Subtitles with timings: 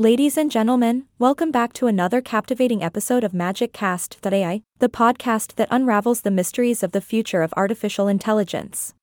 [0.00, 5.68] Ladies and gentlemen, welcome back to another captivating episode of Magic Cast.ai, the podcast that
[5.70, 8.94] unravels the mysteries of the future of artificial intelligence.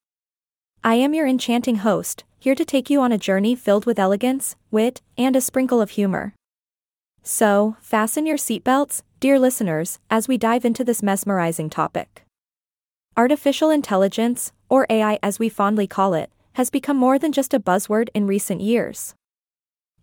[0.84, 4.56] I am your enchanting host, here to take you on a journey filled with elegance,
[4.72, 6.34] wit, and a sprinkle of humor.
[7.22, 12.24] So, fasten your seatbelts, dear listeners, as we dive into this mesmerizing topic.
[13.16, 17.60] Artificial intelligence, or AI as we fondly call it, has become more than just a
[17.60, 19.14] buzzword in recent years.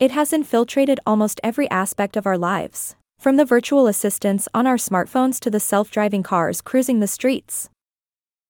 [0.01, 4.77] It has infiltrated almost every aspect of our lives, from the virtual assistants on our
[4.77, 7.71] smartphones to the self driving cars cruising the streets.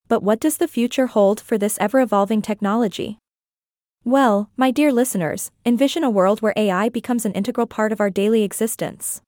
[0.08, 3.18] But what does the future hold for this ever evolving technology?
[4.04, 8.10] Well, my dear listeners, envision a world where AI becomes an integral part of our
[8.10, 9.20] daily existence.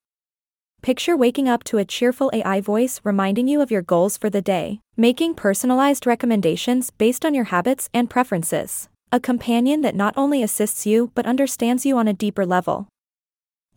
[0.81, 4.43] Picture waking up to a cheerful AI voice reminding you of your goals for the
[4.43, 8.89] day, making personalized recommendations based on your habits and preferences.
[9.13, 12.89] A companion that not only assists you but understands you on a deeper level.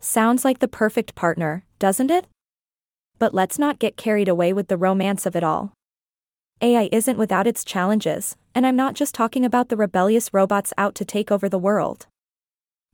[0.00, 2.26] Sounds like the perfect partner, doesn't it?
[3.18, 5.72] But let's not get carried away with the romance of it all.
[6.60, 10.94] AI isn't without its challenges, and I'm not just talking about the rebellious robots out
[10.96, 12.06] to take over the world.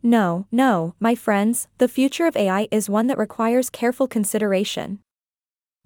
[0.02, 5.00] No, no, my friends, the future of AI is one that requires careful consideration.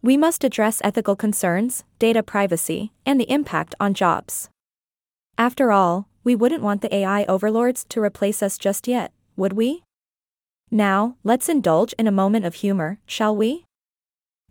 [0.03, 4.51] We must address ethical concerns, data privacy, and the impact on jobs.
[5.39, 9.83] After all, we wouldn't want the AI overlords to replace us just yet, would we?
[10.71, 13.65] Now, let's indulge in a moment of humor, shall we?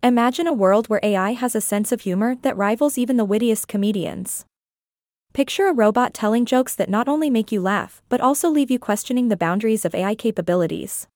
[0.02, 3.68] Imagine a world where AI has a sense of humor that rivals even the wittiest
[3.68, 4.46] comedians.
[5.34, 8.80] Picture a robot telling jokes that not only make you laugh but also leave you
[8.80, 11.08] questioning the boundaries of AI capabilities.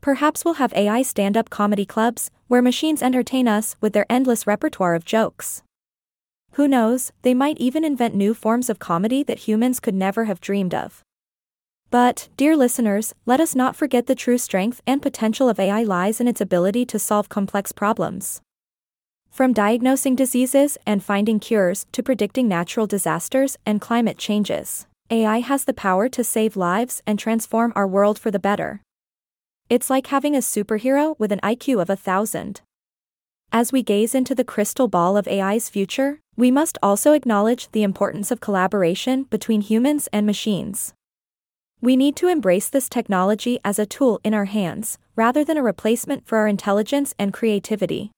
[0.00, 4.46] Perhaps we'll have AI stand up comedy clubs, where machines entertain us with their endless
[4.46, 5.63] repertoire of jokes.
[6.54, 10.40] Who knows, they might even invent new forms of comedy that humans could never have
[10.40, 11.02] dreamed of.
[11.90, 16.20] But, dear listeners, let us not forget the true strength and potential of AI lies
[16.20, 18.40] in its ability to solve complex problems.
[19.30, 25.64] From diagnosing diseases and finding cures to predicting natural disasters and climate changes, AI has
[25.64, 28.80] the power to save lives and transform our world for the better.
[29.68, 32.60] It's like having a superhero with an IQ of a thousand.
[33.56, 37.84] As we gaze into the crystal ball of AI's future, we must also acknowledge the
[37.84, 40.92] importance of collaboration between humans and machines.
[41.80, 45.62] We need to embrace this technology as a tool in our hands, rather than a
[45.62, 48.10] replacement for our intelligence and creativity.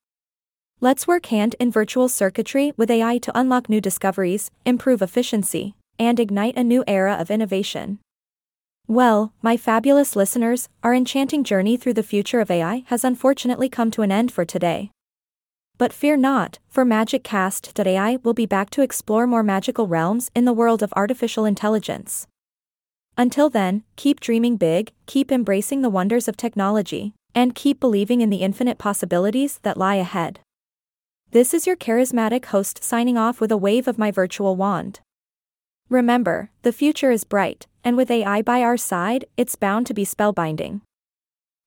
[0.80, 6.18] Let's work hand in virtual circuitry with AI to unlock new discoveries, improve efficiency, and
[6.18, 7.98] ignite a new era of innovation.
[8.88, 13.90] Well, my fabulous listeners, our enchanting journey through the future of AI has unfortunately come
[13.90, 14.92] to an end for today.
[15.78, 20.54] But fear not, for MagicCast.ai will be back to explore more magical realms in the
[20.54, 22.26] world of artificial intelligence.
[23.18, 28.30] Until then, keep dreaming big, keep embracing the wonders of technology, and keep believing in
[28.30, 30.40] the infinite possibilities that lie ahead.
[31.30, 35.00] This is your charismatic host signing off with a wave of my virtual wand.
[35.88, 40.06] Remember, the future is bright, and with AI by our side, it's bound to be
[40.06, 40.80] spellbinding.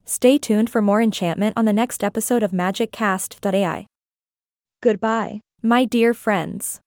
[0.05, 3.85] Stay tuned for more enchantment on the next episode of MagicCast.ai.
[4.81, 6.79] Goodbye, my dear friends.